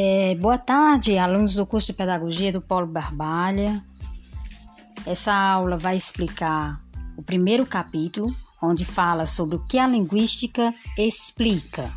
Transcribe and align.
É, 0.00 0.36
boa 0.36 0.56
tarde, 0.56 1.18
alunos 1.18 1.56
do 1.56 1.66
curso 1.66 1.88
de 1.88 1.92
Pedagogia 1.92 2.52
do 2.52 2.60
Polo 2.60 2.86
Barbalha. 2.86 3.84
Essa 5.04 5.34
aula 5.34 5.76
vai 5.76 5.96
explicar 5.96 6.78
o 7.16 7.22
primeiro 7.22 7.66
capítulo, 7.66 8.32
onde 8.62 8.84
fala 8.84 9.26
sobre 9.26 9.56
o 9.56 9.66
que 9.66 9.76
a 9.76 9.88
linguística 9.88 10.72
explica. 10.96 11.90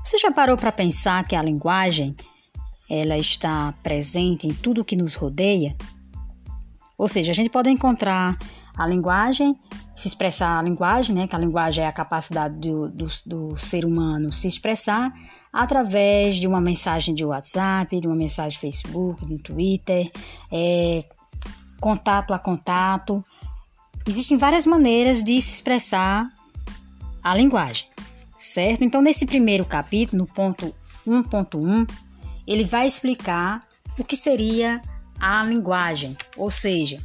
Você 0.00 0.18
já 0.18 0.30
parou 0.30 0.56
para 0.56 0.70
pensar 0.70 1.26
que 1.26 1.34
a 1.34 1.42
linguagem 1.42 2.14
ela 2.88 3.18
está 3.18 3.74
presente 3.82 4.46
em 4.46 4.54
tudo 4.54 4.84
que 4.84 4.94
nos 4.94 5.16
rodeia? 5.16 5.76
Ou 6.96 7.08
seja, 7.08 7.32
a 7.32 7.34
gente 7.34 7.50
pode 7.50 7.70
encontrar 7.70 8.38
a 8.78 8.86
linguagem, 8.86 9.56
se 9.96 10.06
expressar 10.06 10.60
a 10.60 10.62
linguagem, 10.62 11.12
né? 11.12 11.26
Que 11.26 11.34
a 11.34 11.40
linguagem 11.40 11.82
é 11.82 11.88
a 11.88 11.92
capacidade 11.92 12.56
do, 12.56 12.88
do, 12.88 13.08
do 13.26 13.56
ser 13.56 13.84
humano 13.84 14.32
se 14.32 14.46
expressar 14.46 15.12
através 15.56 16.36
de 16.36 16.46
uma 16.46 16.60
mensagem 16.60 17.14
de 17.14 17.24
WhatsApp, 17.24 17.98
de 17.98 18.06
uma 18.06 18.14
mensagem 18.14 18.50
de 18.50 18.58
Facebook, 18.58 19.24
do 19.24 19.38
Twitter, 19.38 20.12
é, 20.52 21.02
contato 21.80 22.34
a 22.34 22.38
contato. 22.38 23.24
Existem 24.06 24.36
várias 24.36 24.66
maneiras 24.66 25.22
de 25.22 25.40
se 25.40 25.54
expressar 25.54 26.30
a 27.24 27.34
linguagem, 27.34 27.88
certo? 28.36 28.84
Então, 28.84 29.00
nesse 29.00 29.24
primeiro 29.24 29.64
capítulo, 29.64 30.18
no 30.18 30.26
ponto 30.26 30.74
1.1, 31.06 31.90
ele 32.46 32.62
vai 32.62 32.86
explicar 32.86 33.60
o 33.98 34.04
que 34.04 34.14
seria 34.14 34.82
a 35.18 35.42
linguagem, 35.42 36.14
ou 36.36 36.50
seja, 36.50 37.02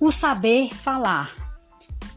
o 0.00 0.10
saber 0.10 0.74
falar. 0.74 1.32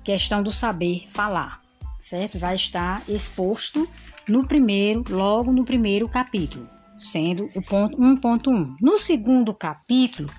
Questão 0.03 0.41
do 0.41 0.51
saber 0.51 1.07
falar, 1.07 1.61
certo? 1.99 2.39
Vai 2.39 2.55
estar 2.55 3.03
exposto 3.07 3.87
no 4.29 4.47
primeiro, 4.47 5.03
logo 5.09 5.51
no 5.51 5.65
primeiro 5.65 6.07
capítulo, 6.07 6.67
sendo 6.97 7.45
o 7.55 7.61
ponto 7.63 7.97
1.1. 7.97 8.77
No 8.81 8.97
segundo 8.97 9.53
capítulo 9.53 10.29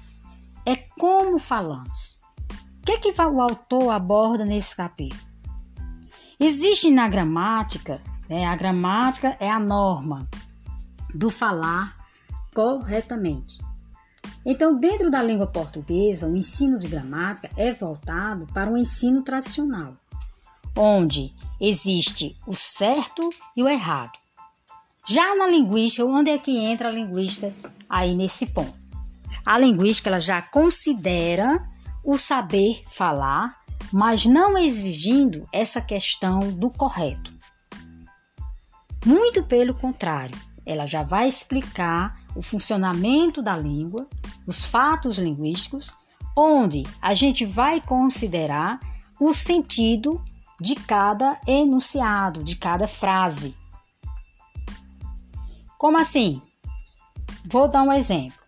é 0.65 0.77
como 0.99 1.39
falamos. 1.39 2.21
O 2.81 2.85
que, 2.87 2.93
é 2.93 2.99
que 2.99 3.15
o 3.21 3.41
autor 3.41 3.91
aborda 3.91 4.45
nesse 4.45 4.77
capítulo? 4.77 5.21
Existe 6.39 6.91
na 6.91 7.09
gramática, 7.09 8.01
né, 8.29 8.47
a 8.47 8.57
gramática 8.57 9.37
é 9.39 9.51
a 9.51 9.59
norma 9.59 10.27
do 11.15 11.29
falar 11.29 11.97
corretamente. 12.55 13.59
Então, 14.45 14.79
dentro 14.79 15.11
da 15.11 15.23
língua 15.23 15.47
portuguesa, 15.47 16.27
o 16.27 16.37
ensino 16.37 16.79
de 16.79 16.89
gramática 16.89 17.51
é 17.57 17.75
voltado 17.75 18.47
para 18.55 18.73
o 18.73 18.79
ensino 18.79 19.23
tradicional, 19.23 19.95
onde 20.77 21.31
existe 21.61 22.37
o 22.47 22.55
certo 22.55 23.29
e 23.57 23.63
o 23.63 23.69
errado. 23.69 24.13
Já 25.09 25.35
na 25.35 25.47
linguística, 25.47 26.05
onde 26.05 26.31
é 26.31 26.39
que 26.39 26.57
entra 26.57 26.89
a 26.89 26.93
linguística 26.93 27.53
aí 27.89 28.15
nesse 28.15 28.47
ponto? 28.47 28.75
A 29.45 29.59
linguística 29.59 30.09
ela 30.09 30.21
já 30.21 30.41
considera 30.41 31.61
o 32.05 32.17
saber 32.17 32.83
falar, 32.91 33.55
mas 33.93 34.25
não 34.25 34.57
exigindo 34.57 35.47
essa 35.53 35.81
questão 35.81 36.53
do 36.53 36.71
correto. 36.71 37.33
Muito 39.05 39.43
pelo 39.45 39.75
contrário, 39.75 40.39
ela 40.67 40.87
já 40.87 41.03
vai 41.03 41.27
explicar 41.27 42.11
o 42.37 42.43
funcionamento 42.43 43.43
da 43.43 43.57
língua, 43.57 44.07
os 44.47 44.65
fatos 44.65 45.19
linguísticos, 45.19 45.95
onde 46.37 46.85
a 47.03 47.15
gente 47.15 47.45
vai 47.45 47.81
considerar 47.81 48.79
o 49.21 49.35
sentido 49.35 50.19
de 50.61 50.75
cada 50.75 51.41
enunciado, 51.47 52.45
de 52.45 52.57
cada 52.57 52.87
frase. 52.87 53.57
Como 55.79 55.97
assim? 55.97 56.43
Vou 57.51 57.69
dar 57.69 57.83
um 57.83 57.93
exemplo. 57.93 58.39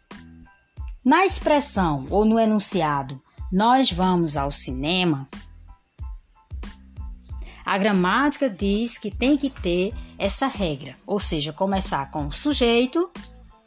Na 1.05 1.25
expressão 1.25 2.07
ou 2.11 2.25
no 2.25 2.39
enunciado, 2.39 3.21
nós 3.51 3.91
vamos 3.91 4.37
ao 4.37 4.51
cinema, 4.51 5.29
a 7.65 7.79
gramática 7.79 8.51
diz 8.51 8.99
que 8.99 9.11
tem 9.11 9.37
que 9.37 9.49
ter 9.49 9.95
essa 10.19 10.47
regra, 10.47 10.95
ou 11.07 11.19
seja, 11.19 11.53
começar 11.53 12.11
com 12.11 12.31
sujeito, 12.31 13.11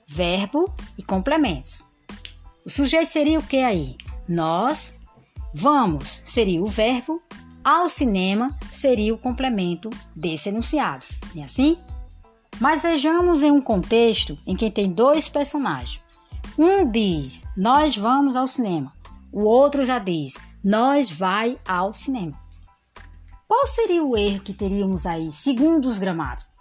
verbo 0.08 0.66
e 0.98 1.04
complementos. 1.04 1.84
O 2.66 2.70
sujeito 2.70 3.10
seria 3.10 3.40
o 3.40 3.44
que 3.44 3.58
aí? 3.58 3.98
Nós, 4.30 5.02
vamos 5.54 6.22
seria 6.26 6.62
o 6.62 6.68
verbo 6.68 7.18
ao 7.66 7.90
cinema 7.90 8.56
seria 8.70 9.12
o 9.12 9.18
complemento 9.18 9.90
desse 10.16 10.50
enunciado, 10.50 11.04
não 11.34 11.42
é 11.42 11.46
assim? 11.46 11.80
Mas 12.60 12.84
vejamos 12.84 13.42
em 13.42 13.50
um 13.50 13.60
contexto 13.60 14.38
em 14.46 14.56
que 14.56 14.70
tem 14.70 14.92
dois 14.92 15.28
personagens. 15.28 16.00
Um 16.60 16.90
diz, 16.90 17.44
nós 17.58 17.98
vamos 17.98 18.36
ao 18.36 18.46
cinema. 18.46 18.94
O 19.34 19.42
outro 19.46 19.84
já 19.84 19.98
diz, 19.98 20.38
nós 20.64 21.10
vai 21.10 21.58
ao 21.68 21.92
cinema. 21.92 22.40
Qual 23.48 23.66
seria 23.66 24.04
o 24.04 24.16
erro 24.16 24.42
que 24.42 24.54
teríamos 24.54 25.08
aí, 25.08 25.32
segundo 25.32 25.88
os 25.88 25.98
gramáticos? 25.98 26.54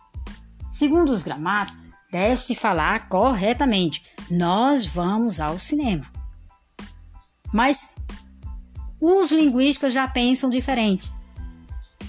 Segundo 0.72 1.10
os 1.10 1.20
gramáticos, 1.20 1.82
deve-se 2.10 2.54
falar 2.54 3.10
corretamente, 3.10 4.10
nós 4.30 4.86
vamos 4.86 5.38
ao 5.38 5.58
cinema. 5.58 6.04
Mas 7.52 7.93
os 9.00 9.30
linguísticos 9.30 9.92
já 9.92 10.08
pensam 10.08 10.50
diferente. 10.50 11.12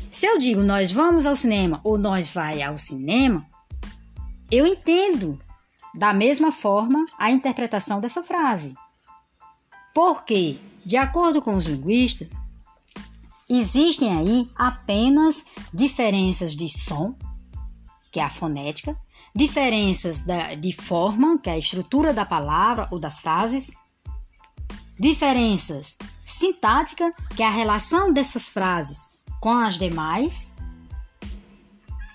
Se 0.09 0.25
eu 0.25 0.37
digo 0.37 0.63
nós 0.63 0.91
vamos 0.91 1.25
ao 1.25 1.35
cinema 1.35 1.81
ou 1.83 1.97
nós 1.97 2.29
vai 2.29 2.61
ao 2.61 2.77
cinema, 2.77 3.45
eu 4.51 4.65
entendo 4.65 5.37
da 5.95 6.13
mesma 6.13 6.51
forma 6.51 7.05
a 7.17 7.31
interpretação 7.31 7.99
dessa 7.99 8.23
frase. 8.23 8.75
Porque, 9.93 10.57
de 10.85 10.97
acordo 10.97 11.41
com 11.41 11.55
os 11.55 11.65
linguistas, 11.65 12.27
existem 13.49 14.15
aí 14.15 14.49
apenas 14.55 15.45
diferenças 15.73 16.55
de 16.55 16.67
som, 16.67 17.15
que 18.11 18.19
é 18.19 18.23
a 18.23 18.29
fonética, 18.29 18.95
diferenças 19.35 20.23
de 20.59 20.71
forma, 20.73 21.37
que 21.37 21.49
é 21.49 21.53
a 21.53 21.57
estrutura 21.57 22.13
da 22.13 22.25
palavra 22.25 22.87
ou 22.91 22.99
das 22.99 23.19
frases, 23.19 23.71
Diferenças: 24.99 25.97
sintática, 26.23 27.11
que 27.35 27.43
é 27.43 27.47
a 27.47 27.51
relação 27.51 28.13
dessas 28.13 28.47
frases 28.47 29.15
com 29.41 29.53
as 29.53 29.77
demais. 29.77 30.55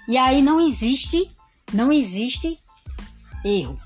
E 0.08 0.16
aí 0.16 0.42
não 0.42 0.60
existe, 0.60 1.30
não 1.72 1.92
existe 1.92 2.58
erro. 3.44 3.78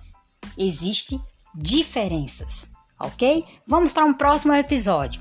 Existe 0.56 1.21
diferenças, 1.55 2.71
OK? 2.99 3.44
Vamos 3.66 3.93
para 3.93 4.06
um 4.06 4.15
próximo 4.15 4.55
episódio. 4.55 5.21